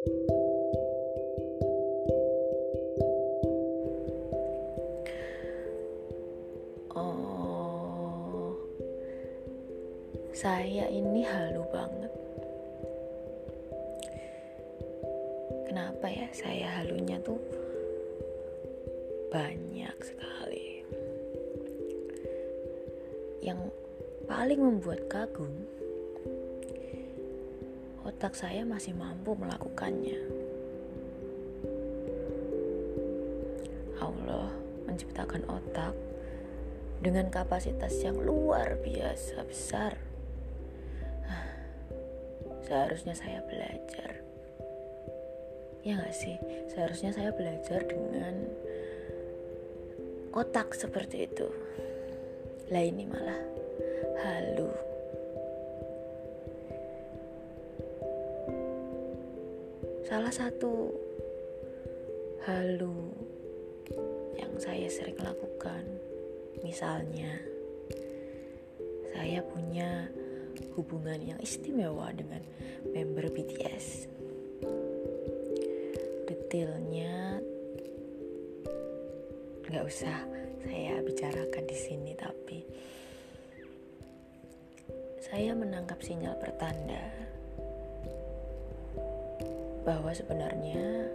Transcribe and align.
Oh, 0.00 0.16
saya 10.32 10.88
ini 10.88 11.20
halu 11.20 11.60
banget. 11.68 12.08
Kenapa 15.68 16.08
ya 16.08 16.32
saya 16.32 16.80
halunya 16.80 17.20
tuh 17.20 17.36
banyak 19.28 19.96
sekali. 20.00 20.80
Yang 23.44 23.68
paling 24.24 24.64
membuat 24.64 25.04
kagum, 25.12 25.52
otak 28.04 28.32
saya 28.32 28.64
masih 28.64 28.96
mampu 28.96 29.36
melakukannya. 29.36 30.20
Allah 34.00 34.48
menciptakan 34.88 35.44
otak 35.46 35.92
dengan 37.04 37.28
kapasitas 37.28 37.96
yang 38.00 38.16
luar 38.16 38.80
biasa 38.80 39.44
besar. 39.44 39.96
Seharusnya 42.64 43.16
saya 43.18 43.44
belajar. 43.44 44.22
Ya 45.80 45.96
gak 45.96 46.14
sih? 46.14 46.36
Seharusnya 46.70 47.10
saya 47.16 47.32
belajar 47.32 47.82
dengan 47.88 48.46
otak 50.30 50.76
seperti 50.76 51.26
itu. 51.26 51.48
Lah 52.70 52.84
ini 52.84 53.08
malah 53.08 53.40
halu. 54.22 54.89
Salah 60.10 60.34
satu 60.34 60.90
halu 62.42 63.14
yang 64.34 64.50
saya 64.58 64.90
sering 64.90 65.14
lakukan 65.22 65.86
Misalnya, 66.60 67.40
saya 69.16 69.40
punya 69.40 70.12
hubungan 70.76 71.16
yang 71.16 71.40
istimewa 71.40 72.12
dengan 72.12 72.44
member 72.92 73.32
BTS. 73.32 74.04
Detailnya 76.28 77.40
nggak 79.72 79.84
usah 79.88 80.20
saya 80.68 81.00
bicarakan 81.00 81.64
di 81.64 81.76
sini, 81.78 82.12
tapi 82.12 82.60
saya 85.24 85.56
menangkap 85.56 85.96
sinyal 86.04 86.36
pertanda 86.36 87.29
bahwa 89.90 90.14
sebenarnya 90.14 91.10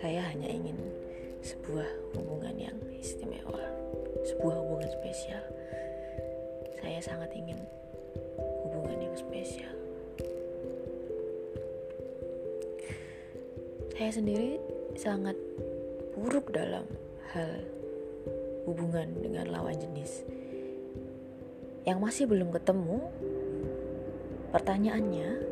saya 0.00 0.24
hanya 0.32 0.48
ingin 0.48 0.80
sebuah 1.44 1.84
hubungan 2.16 2.56
yang 2.56 2.78
istimewa 2.96 3.60
sebuah 4.24 4.56
hubungan 4.64 4.88
spesial. 4.88 5.44
Saya 6.80 7.00
sangat 7.04 7.28
ingin 7.36 7.60
hubungan 8.64 8.96
yang 8.96 9.16
spesial. 9.16 9.74
Saya 13.92 14.10
sendiri 14.14 14.62
sangat 14.96 15.34
buruk 16.14 16.54
dalam 16.54 16.86
hal 17.34 17.50
hubungan 18.64 19.10
dengan 19.20 19.52
lawan 19.52 19.76
jenis. 19.76 20.22
Yang 21.82 21.98
masih 21.98 22.24
belum 22.30 22.52
ketemu, 22.52 23.10
pertanyaannya, 24.54 25.47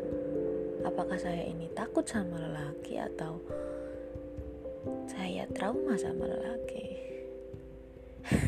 apakah 0.96 1.20
saya 1.20 1.44
ini 1.44 1.68
takut 1.76 2.08
sama 2.08 2.40
lelaki 2.40 2.96
atau 2.96 3.36
saya 5.04 5.44
trauma 5.52 5.92
sama 5.92 6.24
lelaki? 6.24 6.88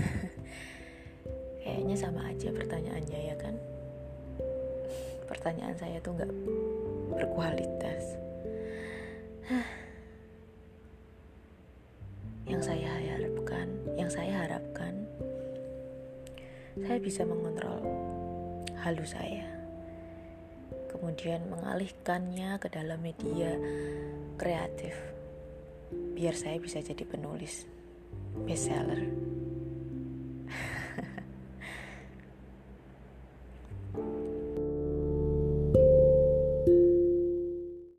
Kayaknya 1.61 1.93
sama 1.93 2.25
aja 2.25 2.49
pertanyaannya 2.49 3.21
ya 3.21 3.37
kan? 3.37 3.53
Pertanyaan 5.28 5.77
saya 5.77 6.00
tuh 6.00 6.17
nggak 6.17 6.33
berkualitas. 7.21 8.17
yang 12.49 12.65
saya 12.65 12.89
harapkan, 13.12 13.69
yang 13.93 14.09
saya 14.09 14.49
harapkan, 14.49 15.05
saya 16.81 16.97
bisa 16.97 17.28
mengontrol 17.28 17.84
halu 18.81 19.05
saya. 19.05 19.58
Kemudian 20.88 21.47
mengalihkannya 21.53 22.56
ke 22.59 22.69
dalam 22.72 22.99
media 23.04 23.54
kreatif 24.41 24.97
biar 25.88 26.34
saya 26.34 26.59
bisa 26.59 26.82
jadi 26.82 27.04
penulis 27.06 27.65
bestseller. 28.44 29.28